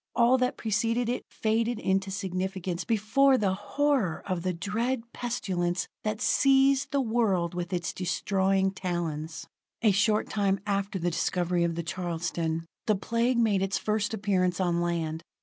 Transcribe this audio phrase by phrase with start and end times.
[0.15, 6.19] All that preceded it faded into significance before the horror of the dread pestilence that
[6.19, 9.45] seized the world with its destroying talons.
[9.83, 14.59] A short time after the discovery of the Charleston, the Plague made its first appearance
[14.59, 15.21] on land.